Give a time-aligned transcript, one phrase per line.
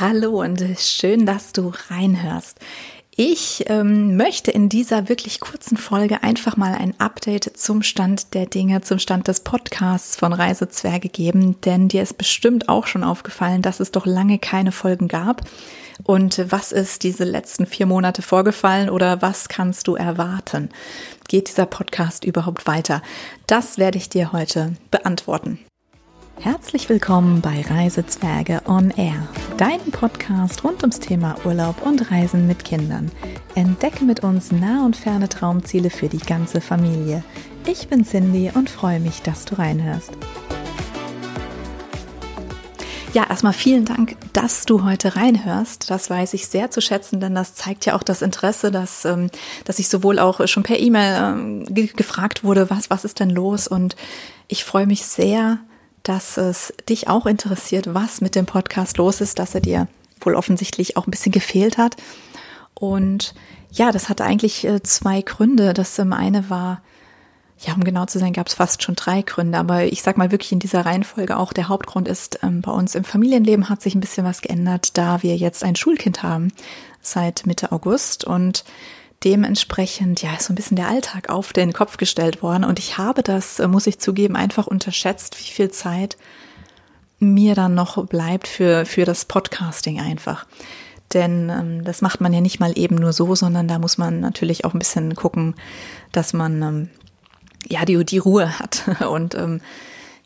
[0.00, 2.58] Hallo und schön, dass du reinhörst.
[3.14, 8.46] Ich ähm, möchte in dieser wirklich kurzen Folge einfach mal ein Update zum Stand der
[8.46, 13.60] Dinge, zum Stand des Podcasts von Reisezwerge geben, denn dir ist bestimmt auch schon aufgefallen,
[13.60, 15.42] dass es doch lange keine Folgen gab.
[16.04, 20.70] Und was ist diese letzten vier Monate vorgefallen oder was kannst du erwarten?
[21.28, 23.02] Geht dieser Podcast überhaupt weiter?
[23.46, 25.58] Das werde ich dir heute beantworten.
[26.42, 29.28] Herzlich willkommen bei Reisezwerge on Air,
[29.58, 33.12] deinem Podcast rund ums Thema Urlaub und Reisen mit Kindern.
[33.54, 37.22] Entdecke mit uns nah und ferne Traumziele für die ganze Familie.
[37.64, 40.10] Ich bin Cindy und freue mich, dass du reinhörst.
[43.14, 45.90] Ja, erstmal vielen Dank, dass du heute reinhörst.
[45.90, 49.30] Das weiß ich sehr zu schätzen, denn das zeigt ja auch das Interesse, dass, ähm,
[49.64, 53.68] dass ich sowohl auch schon per E-Mail ähm, gefragt wurde, was, was ist denn los?
[53.68, 53.94] Und
[54.48, 55.60] ich freue mich sehr,
[56.02, 59.88] dass es dich auch interessiert, was mit dem Podcast los ist, dass er dir
[60.20, 61.96] wohl offensichtlich auch ein bisschen gefehlt hat.
[62.74, 63.34] Und
[63.70, 65.74] ja, das hatte eigentlich äh, zwei Gründe.
[65.74, 66.82] Das ähm, eine war,
[67.58, 70.30] ja, um genau zu sein, gab es fast schon drei Gründe, aber ich sag mal
[70.30, 73.94] wirklich in dieser Reihenfolge auch der Hauptgrund ist, ähm, bei uns im Familienleben hat sich
[73.94, 76.48] ein bisschen was geändert, da wir jetzt ein Schulkind haben
[77.00, 78.64] seit Mitte August und
[79.24, 82.64] dementsprechend, ja, ist so ein bisschen der Alltag auf den Kopf gestellt worden.
[82.64, 86.16] Und ich habe das, äh, muss ich zugeben, einfach unterschätzt, wie viel Zeit
[87.18, 90.46] mir dann noch bleibt für, für das Podcasting einfach.
[91.12, 94.20] Denn ähm, das macht man ja nicht mal eben nur so, sondern da muss man
[94.20, 95.54] natürlich auch ein bisschen gucken,
[96.10, 96.90] dass man ähm,
[97.68, 98.82] ja die, die Ruhe hat.
[99.08, 99.60] Und ähm,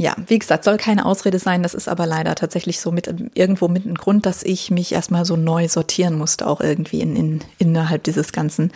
[0.00, 1.62] ja, wie gesagt, soll keine Ausrede sein.
[1.62, 5.26] Das ist aber leider tatsächlich so mit irgendwo mit ein Grund, dass ich mich erstmal
[5.26, 8.72] so neu sortieren musste, auch irgendwie in, in, innerhalb dieses ganzen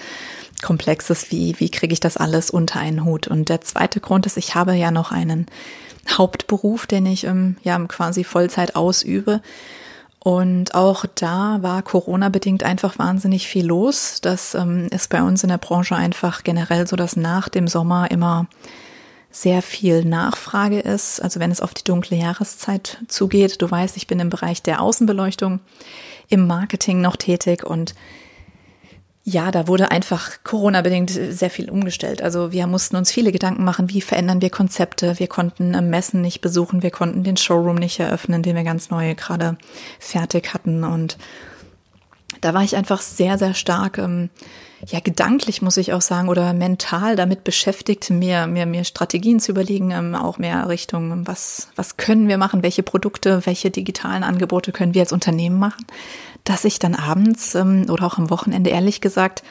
[0.62, 1.30] Komplexes.
[1.30, 3.27] Wie, wie kriege ich das alles unter einen Hut?
[3.27, 5.47] Und der zweite Grund ist, ich habe ja noch einen
[6.11, 9.41] Hauptberuf, den ich ähm, ja quasi Vollzeit ausübe.
[10.19, 14.19] Und auch da war Corona bedingt einfach wahnsinnig viel los.
[14.20, 18.11] Das ähm, ist bei uns in der Branche einfach generell so, dass nach dem Sommer
[18.11, 18.46] immer
[19.34, 21.20] sehr viel Nachfrage ist.
[21.20, 23.61] Also wenn es auf die dunkle Jahreszeit zugeht.
[23.61, 25.61] Du weißt, ich bin im Bereich der Außenbeleuchtung
[26.28, 27.95] im Marketing noch tätig und
[29.27, 32.20] ja, da wurde einfach Corona-bedingt sehr viel umgestellt.
[32.20, 35.18] Also wir mussten uns viele Gedanken machen, wie verändern wir Konzepte.
[35.18, 39.14] Wir konnten Messen nicht besuchen, wir konnten den Showroom nicht eröffnen, den wir ganz neu
[39.14, 39.56] gerade
[39.98, 40.84] fertig hatten.
[40.84, 41.16] Und
[42.40, 44.30] da war ich einfach sehr, sehr stark ähm,
[44.86, 49.52] ja gedanklich muss ich auch sagen oder mental damit beschäftigt, mir mir mir Strategien zu
[49.52, 54.72] überlegen, ähm, auch mehr Richtung was was können wir machen, welche Produkte, welche digitalen Angebote
[54.72, 55.86] können wir als Unternehmen machen,
[56.45, 59.42] dass ich dann abends ähm, oder auch am Wochenende ehrlich gesagt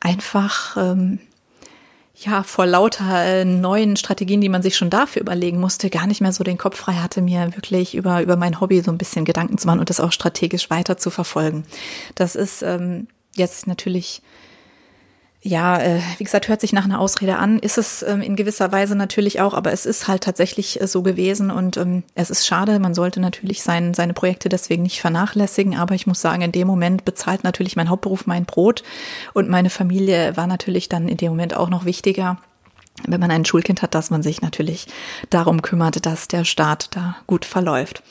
[0.00, 1.20] einfach ähm,
[2.14, 6.20] ja, vor lauter äh, neuen Strategien, die man sich schon dafür überlegen musste, gar nicht
[6.20, 9.24] mehr so den Kopf frei hatte, mir wirklich über, über mein Hobby so ein bisschen
[9.24, 11.64] Gedanken zu machen und das auch strategisch weiter zu verfolgen.
[12.14, 14.22] Das ist ähm, jetzt natürlich
[15.44, 18.70] ja, äh, wie gesagt, hört sich nach einer Ausrede an, ist es ähm, in gewisser
[18.70, 22.46] Weise natürlich auch, aber es ist halt tatsächlich äh, so gewesen und ähm, es ist
[22.46, 26.52] schade, man sollte natürlich sein, seine Projekte deswegen nicht vernachlässigen, aber ich muss sagen, in
[26.52, 28.84] dem Moment bezahlt natürlich mein Hauptberuf mein Brot
[29.34, 32.38] und meine Familie war natürlich dann in dem Moment auch noch wichtiger
[33.06, 34.86] wenn man ein Schulkind hat, dass man sich natürlich
[35.30, 38.02] darum kümmert, dass der Start da gut verläuft.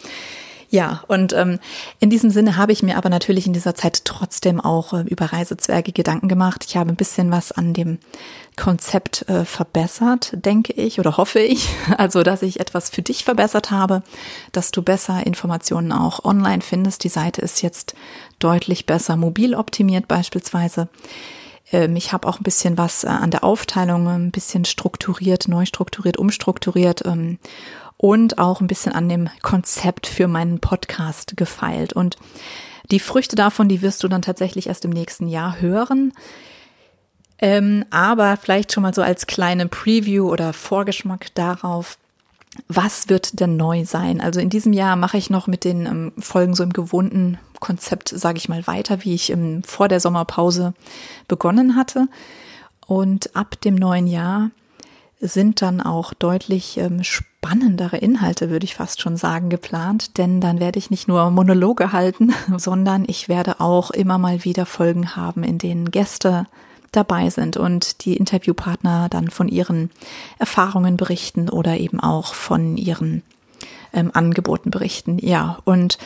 [0.71, 1.59] Ja, und ähm,
[1.99, 5.25] in diesem Sinne habe ich mir aber natürlich in dieser Zeit trotzdem auch äh, über
[5.25, 6.63] Reisezwerge Gedanken gemacht.
[6.65, 7.99] Ich habe ein bisschen was an dem
[8.55, 11.67] Konzept äh, verbessert, denke ich oder hoffe ich.
[11.97, 14.01] Also, dass ich etwas für dich verbessert habe,
[14.53, 17.03] dass du besser Informationen auch online findest.
[17.03, 17.93] Die Seite ist jetzt
[18.39, 20.87] deutlich besser mobil optimiert beispielsweise.
[21.73, 25.65] Ähm, ich habe auch ein bisschen was äh, an der Aufteilung, ein bisschen strukturiert, neu
[25.65, 27.39] strukturiert, umstrukturiert ähm,
[28.01, 31.93] und auch ein bisschen an dem Konzept für meinen Podcast gefeilt.
[31.93, 32.17] Und
[32.89, 36.11] die Früchte davon, die wirst du dann tatsächlich erst im nächsten Jahr hören.
[37.37, 41.99] Ähm, aber vielleicht schon mal so als kleine Preview oder Vorgeschmack darauf,
[42.67, 44.19] was wird denn neu sein?
[44.19, 48.09] Also in diesem Jahr mache ich noch mit den ähm, Folgen so im gewohnten Konzept,
[48.09, 50.73] sage ich mal, weiter, wie ich ähm, vor der Sommerpause
[51.27, 52.07] begonnen hatte.
[52.87, 54.49] Und ab dem neuen Jahr
[55.21, 60.17] sind dann auch deutlich ähm, spannendere Inhalte, würde ich fast schon sagen, geplant.
[60.17, 64.65] Denn dann werde ich nicht nur Monologe halten, sondern ich werde auch immer mal wieder
[64.65, 66.47] Folgen haben, in denen Gäste
[66.91, 69.91] dabei sind und die Interviewpartner dann von ihren
[70.39, 73.23] Erfahrungen berichten oder eben auch von ihren
[73.93, 75.17] ähm, Angeboten berichten.
[75.19, 75.97] Ja, und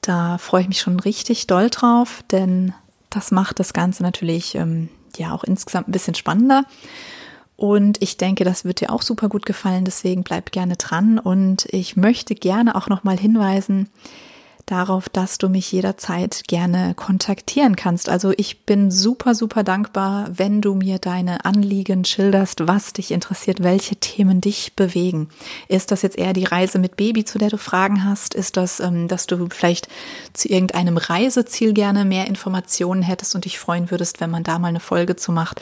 [0.00, 2.72] da freue ich mich schon richtig doll drauf, denn
[3.10, 6.64] das macht das Ganze natürlich ähm, ja auch insgesamt ein bisschen spannender.
[7.56, 9.84] Und ich denke, das wird dir auch super gut gefallen.
[9.84, 11.18] Deswegen bleib gerne dran.
[11.18, 13.88] Und ich möchte gerne auch nochmal hinweisen,
[14.66, 18.08] darauf, dass du mich jederzeit gerne kontaktieren kannst.
[18.08, 23.62] Also ich bin super, super dankbar, wenn du mir deine Anliegen schilderst, was dich interessiert,
[23.62, 25.28] welche Themen dich bewegen.
[25.68, 28.34] Ist das jetzt eher die Reise mit Baby, zu der du Fragen hast?
[28.34, 29.88] Ist das, ähm, dass du vielleicht
[30.32, 34.68] zu irgendeinem Reiseziel gerne mehr Informationen hättest und dich freuen würdest, wenn man da mal
[34.68, 35.60] eine Folge zu macht?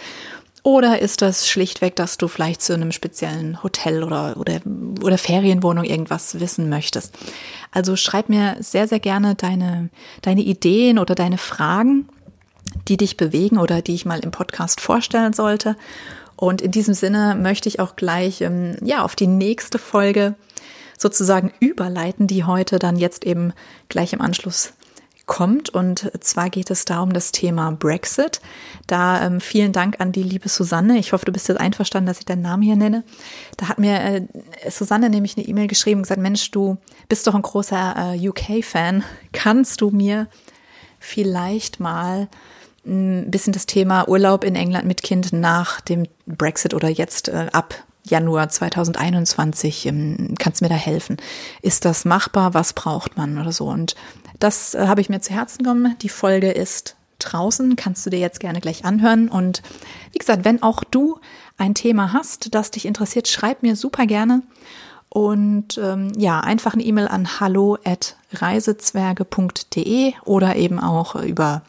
[0.62, 4.61] Oder ist das schlichtweg, dass du vielleicht zu einem speziellen Hotel oder, oder,
[5.03, 7.17] oder Ferienwohnung irgendwas wissen möchtest?
[7.71, 9.89] Also schreib mir sehr, sehr gerne deine,
[10.21, 12.09] deine Ideen oder deine Fragen,
[12.89, 15.77] die dich bewegen oder die ich mal im Podcast vorstellen sollte.
[16.37, 20.35] Und in diesem Sinne möchte ich auch gleich, ähm, ja, auf die nächste Folge
[20.99, 23.53] sozusagen überleiten, die heute dann jetzt eben
[23.89, 24.75] gleich im Anschluss
[25.31, 25.71] kommt.
[25.71, 28.41] Und zwar geht es da um das Thema Brexit.
[28.88, 30.99] Da ähm, vielen Dank an die liebe Susanne.
[30.99, 33.05] Ich hoffe, du bist jetzt einverstanden, dass ich deinen Namen hier nenne.
[33.56, 34.23] Da hat mir äh,
[34.69, 36.79] Susanne nämlich eine E-Mail geschrieben und gesagt, Mensch, du
[37.09, 39.05] bist doch ein großer äh, UK-Fan.
[39.32, 40.27] Kannst du mir
[40.99, 42.29] vielleicht mal
[42.85, 47.47] ein bisschen das Thema Urlaub in England mit Kind nach dem Brexit oder jetzt äh,
[47.53, 47.75] ab
[48.05, 51.17] Januar 2021, ähm, kannst du mir da helfen?
[51.62, 52.55] Ist das machbar?
[52.55, 53.69] Was braucht man oder so?
[53.69, 53.94] Und
[54.38, 55.97] das äh, habe ich mir zu Herzen genommen.
[56.02, 59.29] Die Folge ist draußen, kannst du dir jetzt gerne gleich anhören.
[59.29, 59.62] Und
[60.12, 61.19] wie gesagt, wenn auch du
[61.58, 64.43] ein Thema hast, das dich interessiert, schreib mir super gerne.
[65.11, 71.62] Und ähm, ja, einfach eine E-Mail an hallo@reisezwerge.de oder eben auch über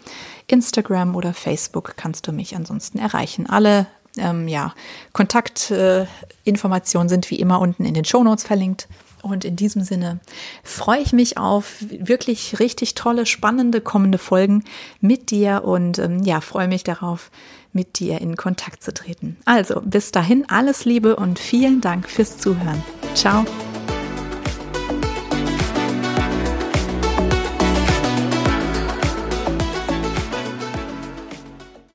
[0.47, 3.49] Instagram oder Facebook kannst du mich ansonsten erreichen.
[3.49, 3.87] Alle
[4.17, 4.73] ähm, ja,
[5.13, 8.87] Kontaktinformationen äh, sind wie immer unten in den Show Notes verlinkt.
[9.21, 10.19] Und in diesem Sinne
[10.63, 14.63] freue ich mich auf wirklich richtig tolle, spannende kommende Folgen
[14.99, 17.29] mit dir und ähm, ja, freue mich darauf,
[17.73, 19.37] mit dir in Kontakt zu treten.
[19.45, 22.83] Also bis dahin alles Liebe und vielen Dank fürs Zuhören.
[23.13, 23.45] Ciao.